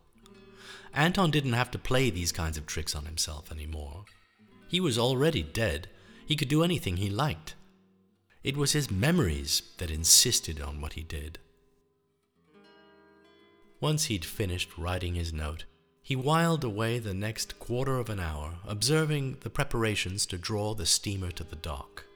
[0.98, 4.04] Anton didn't have to play these kinds of tricks on himself anymore.
[4.66, 5.88] He was already dead.
[6.26, 7.54] He could do anything he liked.
[8.42, 11.38] It was his memories that insisted on what he did.
[13.80, 15.66] Once he'd finished writing his note,
[16.02, 20.84] he whiled away the next quarter of an hour observing the preparations to draw the
[20.84, 22.06] steamer to the dock.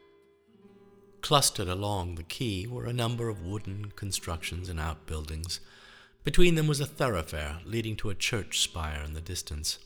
[1.21, 5.61] Clustered along the quay were a number of wooden constructions and outbuildings.
[6.25, 9.79] Between them was a thoroughfare leading to a church spire in the distance.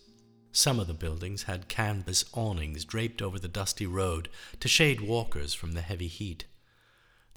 [0.53, 4.29] Some of the buildings had canvas awnings draped over the dusty road
[4.61, 6.45] to shade walkers from the heavy heat.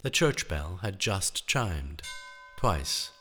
[0.03, 2.01] The church bell had just chimed,
[2.57, 3.11] twice.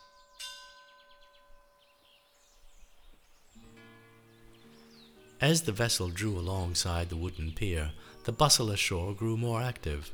[5.40, 7.92] As the vessel drew alongside the wooden pier,
[8.24, 10.10] the bustle ashore grew more active.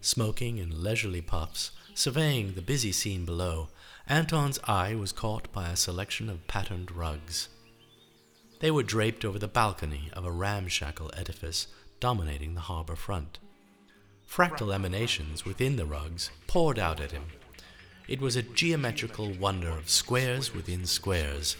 [0.00, 3.68] Smoking in leisurely puffs, surveying the busy scene below,
[4.10, 7.48] Anton's eye was caught by a selection of patterned rugs.
[8.58, 11.68] They were draped over the balcony of a ramshackle edifice
[12.00, 13.38] dominating the harbor front.
[14.28, 17.26] Fractal emanations within the rugs poured out at him.
[18.08, 21.56] It was a geometrical wonder of squares within squares.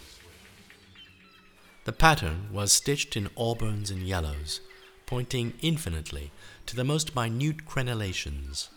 [1.85, 4.59] The pattern was stitched in auburns and yellows,
[5.05, 6.31] pointing infinitely
[6.65, 8.67] to the most minute crenellations.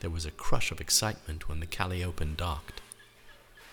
[0.00, 2.80] There was a crush of excitement when the Calliope docked.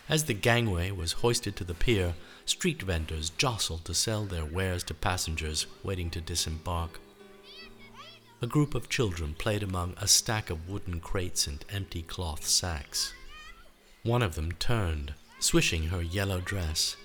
[0.10, 4.84] As the gangway was hoisted to the pier, street vendors jostled to sell their wares
[4.86, 7.00] to passengers waiting to disembark.
[8.42, 13.14] A group of children played among a stack of wooden crates and empty cloth sacks.
[14.04, 16.98] One of them turned, swishing her yellow dress.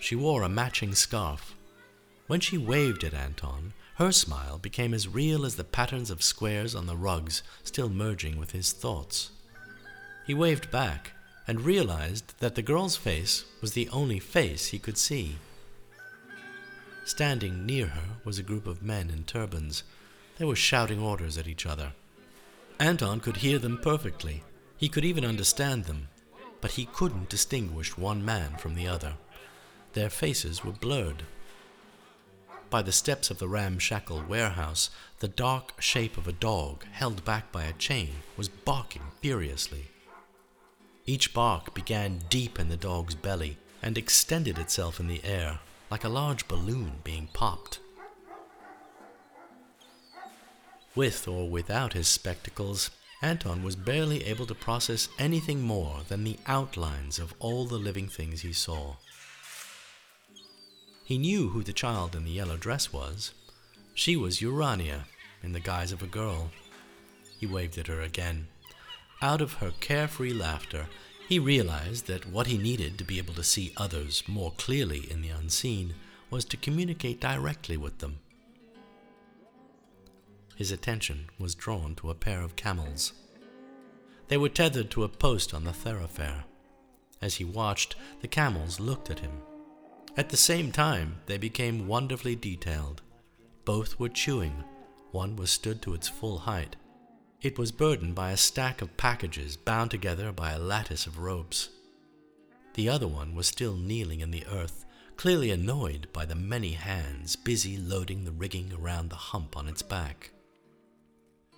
[0.00, 1.54] She wore a matching scarf.
[2.26, 6.74] When she waved at Anton, her smile became as real as the patterns of squares
[6.74, 9.30] on the rugs still merging with his thoughts.
[10.26, 11.12] He waved back
[11.46, 15.36] and realized that the girl's face was the only face he could see.
[17.04, 19.84] Standing near her was a group of men in turbans.
[20.36, 21.92] They were shouting orders at each other.
[22.80, 24.42] Anton could hear them perfectly.
[24.76, 26.08] He could even understand them,
[26.60, 29.14] but he couldn't distinguish one man from the other.
[29.92, 31.22] Their faces were blurred.
[32.72, 37.52] By the steps of the ramshackle warehouse, the dark shape of a dog, held back
[37.52, 39.90] by a chain, was barking furiously.
[41.04, 46.02] Each bark began deep in the dog's belly and extended itself in the air, like
[46.02, 47.78] a large balloon being popped.
[50.94, 56.38] With or without his spectacles, Anton was barely able to process anything more than the
[56.46, 58.96] outlines of all the living things he saw.
[61.04, 63.32] He knew who the child in the yellow dress was.
[63.94, 65.06] She was Urania,
[65.42, 66.50] in the guise of a girl.
[67.38, 68.48] He waved at her again.
[69.20, 70.86] Out of her carefree laughter,
[71.28, 75.22] he realized that what he needed to be able to see others more clearly in
[75.22, 75.94] the unseen
[76.30, 78.18] was to communicate directly with them.
[80.56, 83.12] His attention was drawn to a pair of camels.
[84.28, 86.44] They were tethered to a post on the thoroughfare.
[87.20, 89.42] As he watched, the camels looked at him.
[90.14, 93.00] At the same time, they became wonderfully detailed.
[93.64, 94.64] Both were chewing.
[95.10, 96.76] One was stood to its full height.
[97.40, 101.70] It was burdened by a stack of packages bound together by a lattice of ropes.
[102.74, 104.84] The other one was still kneeling in the earth,
[105.16, 109.82] clearly annoyed by the many hands busy loading the rigging around the hump on its
[109.82, 110.30] back.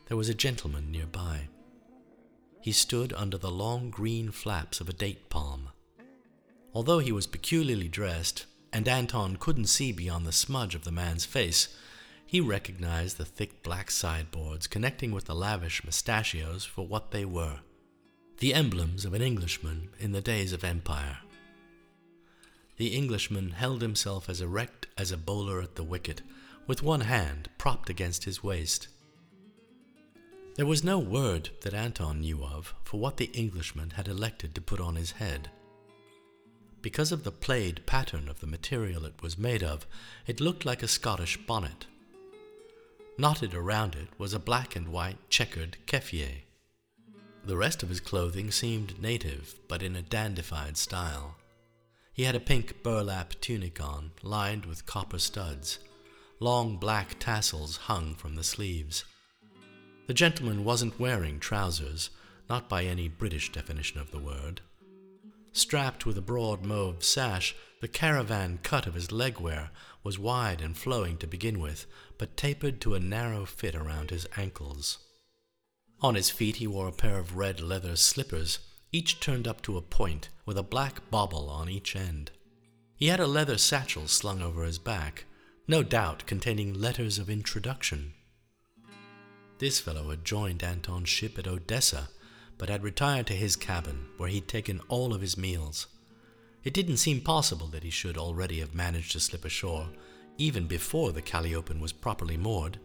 [0.06, 1.48] There was a gentleman nearby.
[2.60, 5.70] He stood under the long green flaps of a date palm.
[6.74, 11.24] Although he was peculiarly dressed, and Anton couldn't see beyond the smudge of the man's
[11.24, 11.68] face,
[12.26, 17.60] He recognized the thick black sideboards connecting with the lavish mustachios for what they were
[18.38, 21.18] the emblems of an Englishman in the days of empire.
[22.76, 26.20] The Englishman held himself as erect as a bowler at the wicket,
[26.66, 28.88] with one hand propped against his waist.
[30.56, 34.60] There was no word that Anton knew of for what the Englishman had elected to
[34.60, 35.50] put on his head.
[36.84, 39.86] Because of the plaid pattern of the material it was made of,
[40.26, 41.86] it looked like a Scottish bonnet.
[43.16, 46.42] Knotted around it was a black and white checkered keffiyeh.
[47.42, 51.36] The rest of his clothing seemed native, but in a dandified style.
[52.12, 55.78] He had a pink burlap tunic on, lined with copper studs.
[56.38, 59.06] Long black tassels hung from the sleeves.
[60.06, 62.10] The gentleman wasn't wearing trousers,
[62.50, 64.60] not by any British definition of the word.
[65.56, 69.70] Strapped with a broad mauve sash, the caravan cut of his legwear
[70.02, 71.86] was wide and flowing to begin with,
[72.18, 74.98] but tapered to a narrow fit around his ankles.
[76.00, 78.58] On his feet he wore a pair of red leather slippers,
[78.90, 82.32] each turned up to a point, with a black bauble on each end.
[82.96, 85.24] He had a leather satchel slung over his back,
[85.68, 88.14] no doubt containing letters of introduction.
[89.58, 92.08] This fellow had joined Anton's ship at Odessa,
[92.58, 95.86] but had retired to his cabin, where he'd taken all of his meals.
[96.62, 99.88] It didn't seem possible that he should already have managed to slip ashore,
[100.38, 102.78] even before the Calliope was properly moored,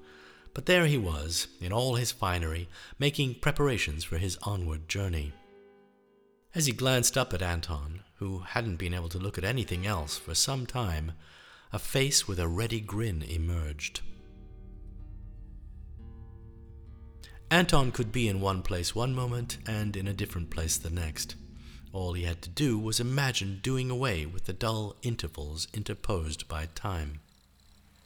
[0.53, 2.67] but there he was, in all his finery,
[2.97, 5.31] making preparations for his onward journey.
[6.55, 10.17] As he glanced up at Anton, who hadn't been able to look at anything else
[10.17, 11.13] for some time,
[11.71, 14.01] a face with a ready grin emerged.
[17.51, 21.35] Anton could be in one place one moment and in a different place the next.
[21.91, 26.67] All he had to do was imagine doing away with the dull intervals interposed by
[26.75, 27.21] time.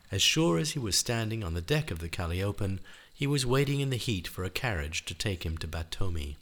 [0.09, 2.79] As sure as he was standing on the deck of the Calliope,
[3.13, 6.37] he was waiting in the heat for a carriage to take him to Batumi.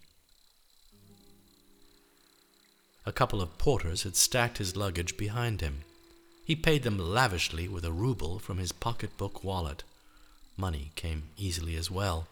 [3.03, 5.81] A couple of porters had stacked his luggage behind him.
[6.45, 9.83] He paid them lavishly with a rouble from his pocketbook wallet.
[10.55, 12.27] Money came easily as well.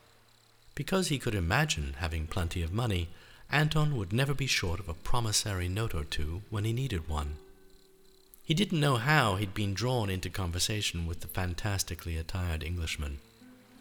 [0.80, 3.10] Because he could imagine having plenty of money,
[3.52, 7.36] Anton would never be short of a promissory note or two when he needed one.
[8.44, 13.20] He didn't know how he'd been drawn into conversation with the fantastically attired Englishman.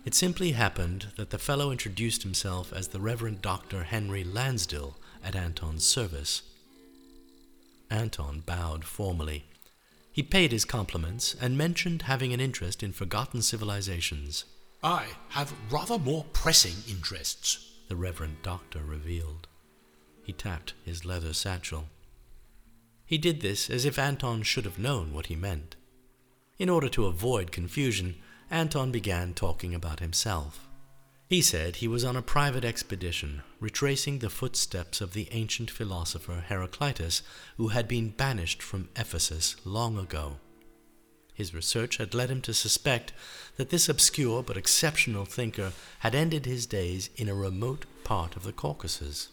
[0.05, 3.85] It simply happened that the fellow introduced himself as the Reverend Dr.
[3.85, 6.43] Henry Lansdell at Anton's service.
[7.89, 9.45] Anton bowed formally.
[10.11, 14.47] He paid his compliments and mentioned having an interest in forgotten civilizations.
[14.83, 19.49] I have rather more pressing interests, the Reverend Doctor revealed.
[20.23, 21.89] He tapped his leather satchel.
[23.05, 25.75] He did this as if Anton should have known what he meant.
[26.59, 28.17] In order to avoid confusion,
[28.51, 30.69] Anton began talking about himself.
[31.29, 36.45] He said he was on a private expedition, retracing the footsteps of the ancient philosopher
[36.49, 37.23] Heraclitus,
[37.57, 40.37] who had been banished from Ephesus long ago.
[41.39, 43.13] His research had led him to suspect
[43.59, 48.43] that this obscure but exceptional thinker had ended his days in a remote part of
[48.43, 49.29] the Caucasus.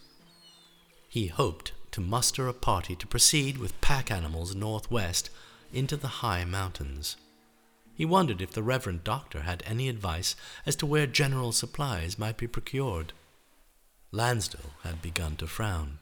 [1.10, 5.32] He hoped to muster a party to proceed with pack animals northwest
[5.74, 7.18] into the high mountains.
[7.95, 12.38] He wondered if the Reverend Doctor had any advice as to where general supplies might
[12.38, 13.14] be procured.
[14.12, 15.97] Lansdell had begun to frown.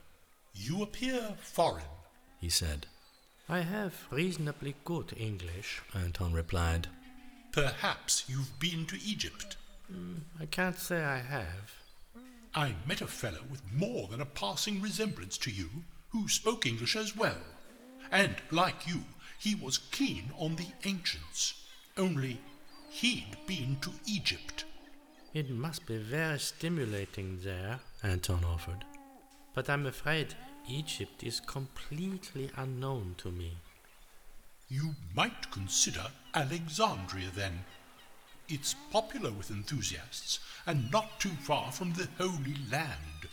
[0.54, 1.86] You appear foreign,
[2.42, 2.88] he said.
[3.54, 6.88] I have reasonably good English, Anton replied.
[7.52, 9.58] Perhaps you've been to Egypt.
[9.94, 11.76] Mm, I can't say I have.
[12.56, 15.70] I met a fellow with more than a passing resemblance to you,
[16.10, 17.44] who spoke English as well.
[18.12, 19.04] And, like you,
[19.38, 21.54] he was keen on the ancients.
[21.96, 22.40] Only
[22.90, 24.66] he'd been to Egypt.
[25.36, 28.84] It must be very stimulating there, Anton offered.
[29.54, 30.34] But I'm afraid
[30.68, 33.58] Egypt is completely unknown to me.
[34.70, 37.66] You might consider Alexandria then.
[38.48, 43.28] It's popular with enthusiasts and not too far from the Holy Land.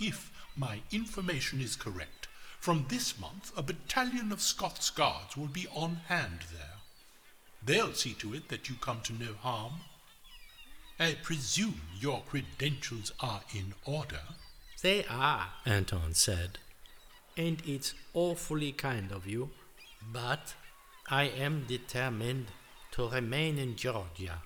[0.00, 2.26] If my information is correct,
[2.58, 6.78] from this month a battalion of Scots Guards will be on hand there.
[7.64, 9.74] They'll see to it that you come to no harm.
[10.98, 14.22] I presume your credentials are in order.
[14.80, 15.54] They are, ah.
[15.66, 16.58] Anton said.
[17.36, 19.50] And it's awfully kind of you,
[20.12, 20.54] but
[21.08, 22.46] I am determined
[22.92, 24.42] to remain in Georgia.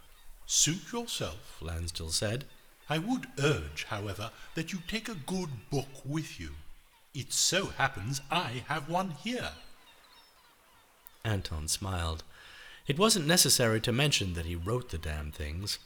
[0.47, 2.45] Suit yourself, Lansdell said.
[2.89, 6.51] I would urge, however, that you take a good book with you.
[7.15, 9.51] It so happens I have one here.
[11.25, 12.25] Anton smiled.
[12.87, 15.79] It wasn't necessary to mention that he wrote the damn things.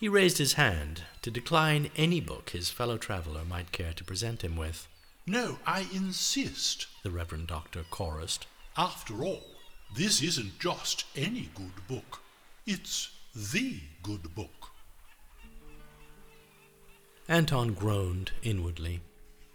[0.00, 4.42] He raised his hand to decline any book his fellow traveler might care to present
[4.42, 4.88] him with.
[5.26, 6.86] No, I insist.
[7.02, 8.46] The Reverend Doctor chorused.
[8.78, 9.42] After all,
[9.94, 12.22] this isn't just any good book.
[12.66, 14.70] It's the good book.
[17.28, 19.02] Anton groaned inwardly.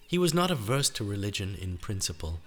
[0.08, 2.40] He was not averse to religion in principle.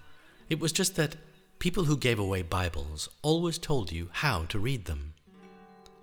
[0.48, 1.16] It was just that
[1.58, 5.14] people who gave away Bibles always told you how to read them.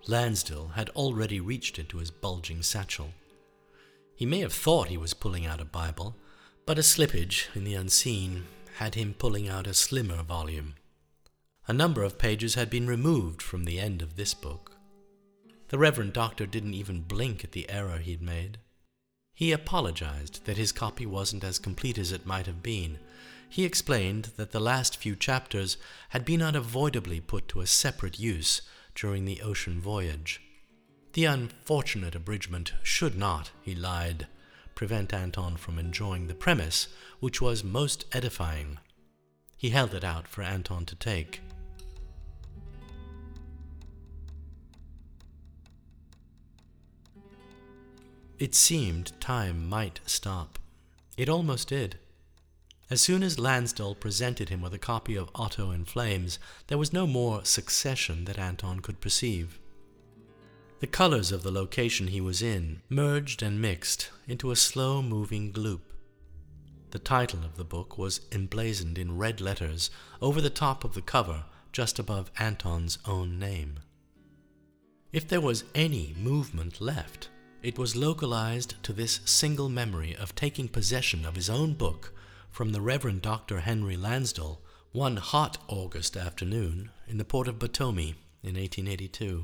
[0.08, 3.14] Lansdell had already reached into his bulging satchel.
[4.16, 6.16] He may have thought he was pulling out a Bible,
[6.66, 8.46] but a slippage in the unseen
[8.78, 10.76] had him pulling out a slimmer volume.
[11.68, 14.74] A number of pages had been removed from the end of this book.
[15.70, 18.60] The Reverend Doctor didn't even blink at the error he'd made.
[19.34, 23.00] He apologized that his copy wasn't as complete as it might have been.
[23.50, 25.78] He explained that the last few chapters
[26.10, 28.62] had been unavoidably put to a separate use
[28.96, 30.42] during the ocean voyage.
[31.14, 34.28] The unfortunate abridgment should not, he lied,
[34.74, 36.88] prevent Anton from enjoying the premise,
[37.20, 38.80] which was most edifying.
[39.58, 41.42] He held it out for Anton to take.
[48.38, 50.60] It seemed time might stop.
[51.16, 52.00] It almost did.
[52.88, 56.94] As soon as Lansdell presented him with a copy of Otto in Flames, there was
[56.94, 59.60] no more succession that Anton could perceive.
[60.82, 65.52] The colors of the location he was in merged and mixed into a slow moving
[65.52, 65.82] gloop.
[66.92, 69.90] The title of the book was emblazoned in red letters
[70.22, 73.80] over the top of the cover, just above Anton's own name.
[75.12, 77.30] If there was any movement left,
[77.64, 82.14] it was localized to this single memory of taking possession of his own book
[82.56, 83.60] from the Reverend Dr.
[83.60, 84.60] Henry Lansdell
[84.94, 89.44] one hot August afternoon in the port of Batumi in 1882.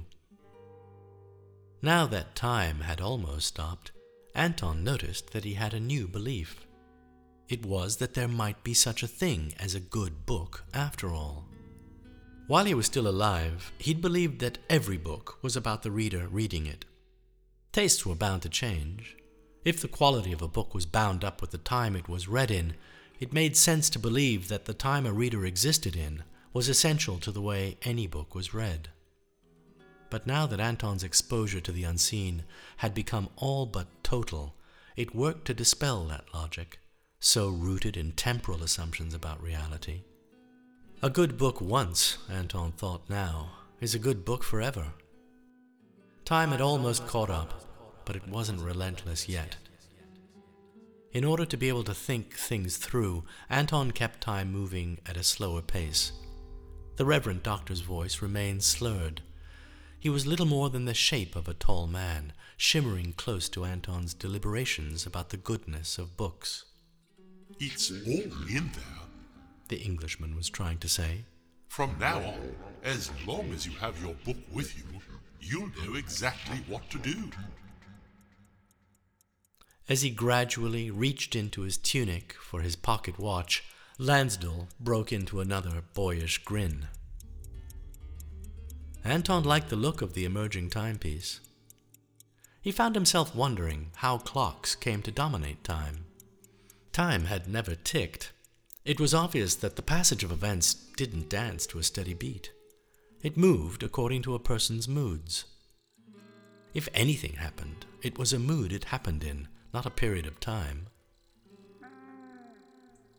[1.82, 3.92] Now that time had almost stopped,
[4.34, 6.66] Anton noticed that he had a new belief.
[7.50, 11.44] It was that there might be such a thing as a good book after all.
[12.48, 16.66] While he was still alive, he'd believed that every book was about the reader reading
[16.66, 16.86] it.
[17.74, 19.18] Tastes were bound to change.
[19.66, 22.50] If the quality of a book was bound up with the time it was read
[22.50, 22.76] in,
[23.22, 27.32] it made sense to believe that the time a reader existed in was essential to
[27.32, 28.90] the way any book was read.
[30.10, 32.44] But now that Anton's exposure to the unseen
[32.78, 34.56] had become all but total,
[34.96, 36.80] it worked to dispel that logic,
[37.20, 40.02] so rooted in temporal assumptions about reality.
[41.04, 44.88] A good book once, Anton thought now, is a good book forever.
[46.26, 49.58] Time had almost caught up, but it wasn't relentless yet.
[51.14, 55.24] In order to be able to think things through, Anton kept time moving at a
[55.24, 56.14] slower pace.
[56.96, 59.22] The Reverend Doctor's voice remained slurred.
[60.00, 64.14] He was little more than the shape of a tall man, shimmering close to Anton's
[64.14, 66.64] deliberations about the goodness of books.
[67.60, 69.02] It's all in there.
[69.68, 71.26] The Englishman was trying to say.
[71.68, 75.02] From now on, as long as you have your book with you,
[75.42, 77.30] you'll know exactly what to do.
[79.92, 83.62] As he gradually reached into his tunic for his pocket watch,
[84.00, 86.88] Lansdell broke into another boyish grin.
[89.04, 91.42] Anton liked the look of the emerging timepiece.
[92.62, 96.06] He found himself wondering how clocks came to dominate time.
[96.94, 98.32] Time had never ticked.
[98.86, 102.54] It was obvious that the passage of events didn't dance to a steady beat.
[103.24, 105.44] It moved according to a person's moods.
[106.74, 110.88] If anything happened, it was a mood it happened in, not a period of time.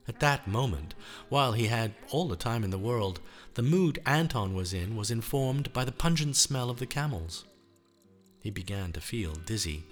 [0.09, 0.95] At that moment,
[1.29, 3.21] while he had all the time in the world,
[3.55, 7.45] the mood Anton was in was informed by the pungent smell of the camels.
[8.43, 9.85] He began to feel dizzy.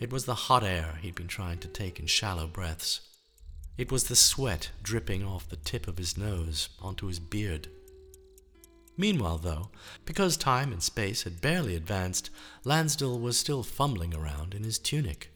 [0.00, 3.00] It was the hot air he'd been trying to take in shallow breaths.
[3.76, 7.68] It was the sweat dripping off the tip of his nose onto his beard.
[8.96, 9.70] Meanwhile, though,
[10.04, 12.30] because time and space had barely advanced,
[12.64, 15.33] Lansdell was still fumbling around in his tunic.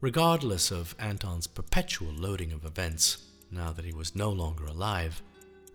[0.00, 3.18] Regardless of Anton's perpetual loading of events,
[3.50, 5.22] now that he was no longer alive,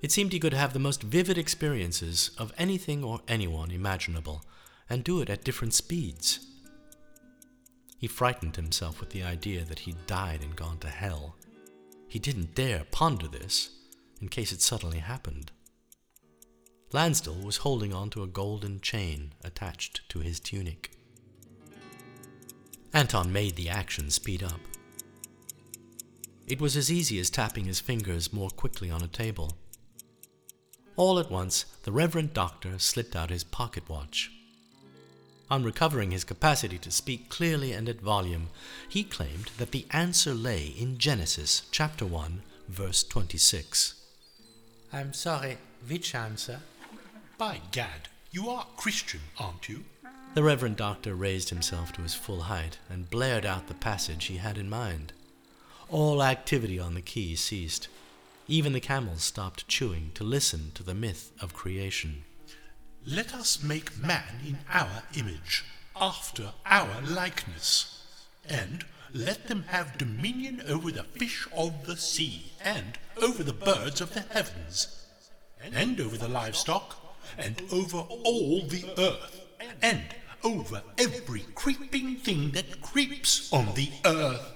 [0.01, 4.43] it seemed he could have the most vivid experiences of anything or anyone imaginable,
[4.89, 6.39] and do it at different speeds.
[7.97, 11.35] He frightened himself with the idea that he'd died and gone to hell.
[12.07, 13.71] He didn't dare ponder this,
[14.21, 15.51] in case it suddenly happened.
[16.93, 20.91] Lansdell was holding on to a golden chain attached to his tunic.
[22.93, 24.59] Anton made the action speed up.
[26.45, 29.57] It was as easy as tapping his fingers more quickly on a table.
[30.95, 34.31] All at once, the Reverend Doctor slipped out his pocket watch.
[35.49, 38.49] On recovering his capacity to speak clearly and at volume,
[38.87, 43.95] he claimed that the answer lay in Genesis chapter 1, verse 26.
[44.91, 46.59] I'm sorry, which answer?
[47.39, 49.83] By gad, you are Christian, aren't you?
[50.33, 54.37] The Reverend Doctor raised himself to his full height and blared out the passage he
[54.37, 55.13] had in mind.
[55.89, 57.87] All activity on the quay ceased.
[58.47, 62.23] Even the camels stopped chewing to listen to the myth of creation.
[63.05, 65.65] Let us make man in our image,
[65.95, 68.03] after our likeness,
[68.49, 74.01] and let them have dominion over the fish of the sea, and over the birds
[74.01, 75.05] of the heavens,
[75.61, 76.97] and over the livestock,
[77.37, 79.41] and over all the earth,
[79.79, 80.03] and
[80.43, 84.51] over every creeping thing that creeps on the earth.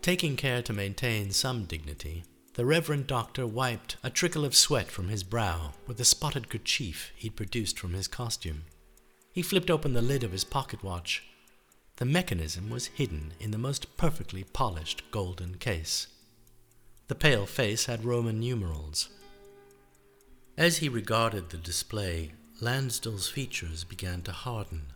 [0.00, 2.24] Taking care to maintain some dignity,
[2.54, 7.12] the Reverend Doctor wiped a trickle of sweat from his brow with the spotted kerchief
[7.14, 8.64] he'd produced from his costume.
[9.32, 11.22] He flipped open the lid of his pocket watch.
[11.96, 16.08] The mechanism was hidden in the most perfectly polished golden case.
[17.08, 19.08] The pale face had Roman numerals.
[20.56, 24.92] As he regarded the display, Lansdell's features began to harden.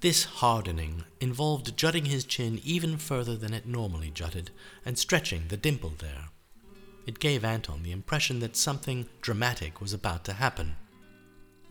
[0.00, 4.50] This hardening involved jutting his chin even further than it normally jutted
[4.84, 6.28] and stretching the dimple there.
[7.06, 10.76] It gave Anton the impression that something dramatic was about to happen.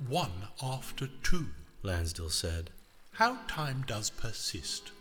[0.08, 1.48] One after two,
[1.84, 2.72] Lansdell said.
[3.14, 4.92] How time does persist.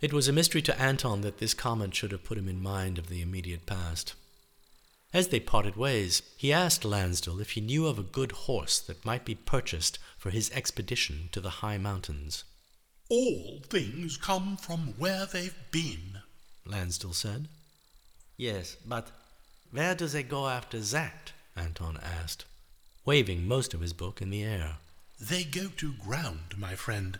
[0.00, 2.98] It was a mystery to Anton that this comment should have put him in mind
[2.98, 4.14] of the immediate past.
[5.12, 9.04] As they parted ways, he asked Lansdell if he knew of a good horse that
[9.06, 12.44] might be purchased for his expedition to the high mountains.
[13.08, 16.20] All things come from where they've been,
[16.66, 17.48] Lansdell said.
[18.36, 19.10] Yes, but
[19.70, 21.32] where do they go after that?
[21.56, 22.44] Anton asked,
[23.06, 24.76] waving most of his book in the air.
[25.18, 27.18] They go to ground, my friend.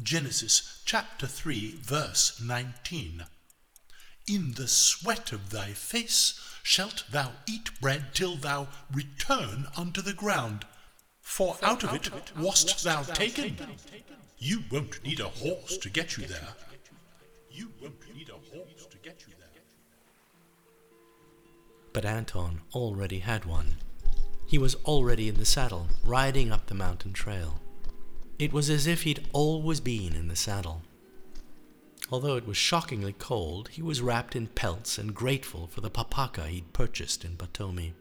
[0.00, 3.24] Genesis chapter 3, verse 19.
[4.26, 10.14] In the sweat of thy face shalt thou eat bread till thou return unto the
[10.14, 10.64] ground.
[11.20, 13.58] For out of it wast thou taken.
[14.38, 16.54] You won't need a horse to get you there.
[17.50, 19.62] You won't need a horse to get you there.
[21.92, 23.76] But Anton already had one.
[24.46, 27.60] He was already in the saddle, riding up the mountain trail.
[28.38, 30.82] It was as if he'd always been in the saddle.
[32.10, 36.48] Although it was shockingly cold, he was wrapped in pelts and grateful for the papakha
[36.48, 37.92] he'd purchased in Batumi.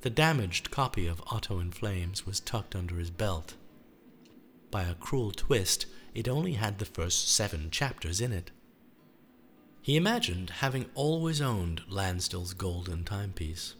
[0.00, 3.54] The damaged copy of Otto in Flames was tucked under his belt.
[4.70, 8.50] By a cruel twist, it only had the first seven chapters in it.
[9.82, 13.74] He imagined having always owned Lansdell's golden timepiece.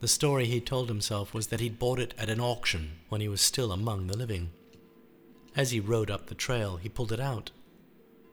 [0.00, 3.28] The story he told himself was that he'd bought it at an auction when he
[3.28, 4.50] was still among the living.
[5.56, 7.52] As he rode up the trail, he pulled it out.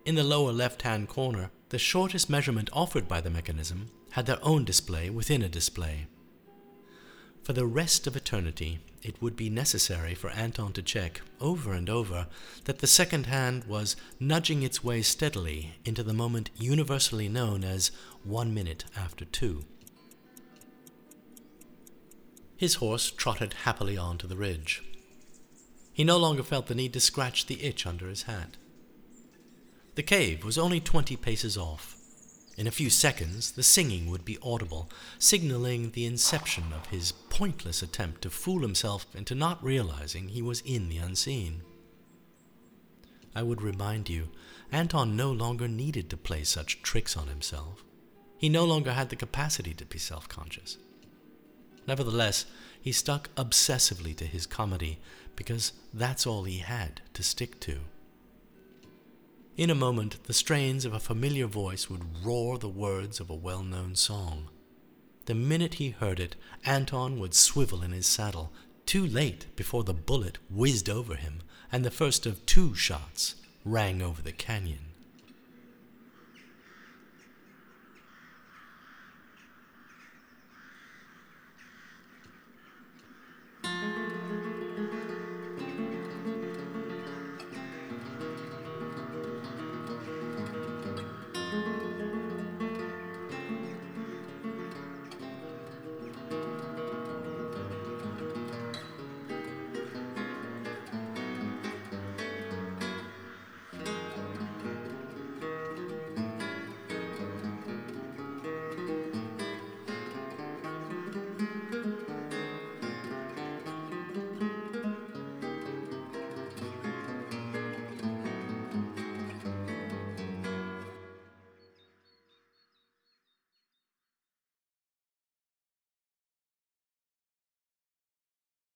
[0.03, 4.43] In the lower left hand corner, the shortest measurement offered by the mechanism had their
[4.43, 6.07] own display within a display.
[7.43, 11.89] For the rest of eternity, it would be necessary for Anton to check, over and
[11.89, 12.27] over,
[12.65, 17.91] that the second hand was nudging its way steadily into the moment universally known as
[18.23, 19.65] one minute after two.
[22.57, 24.83] His horse trotted happily on to the ridge.
[25.93, 28.57] He no longer felt the need to scratch the itch under his hat.
[29.95, 31.97] The cave was only twenty paces off.
[32.57, 34.89] In a few seconds, the singing would be audible,
[35.19, 40.61] signaling the inception of his pointless attempt to fool himself into not realizing he was
[40.61, 41.61] in the unseen.
[43.35, 44.29] I would remind you,
[44.71, 47.83] Anton no longer needed to play such tricks on himself.
[48.37, 50.77] He no longer had the capacity to be self conscious.
[51.87, 52.45] Nevertheless,
[52.81, 54.99] he stuck obsessively to his comedy
[55.35, 57.79] because that's all he had to stick to.
[59.57, 63.35] In a moment, the strains of a familiar voice would roar the words of a
[63.35, 64.49] well known song.
[65.25, 66.35] The minute he heard it,
[66.65, 68.53] Anton would swivel in his saddle,
[68.85, 71.41] too late before the bullet whizzed over him
[71.71, 74.90] and the first of two shots rang over the canyon.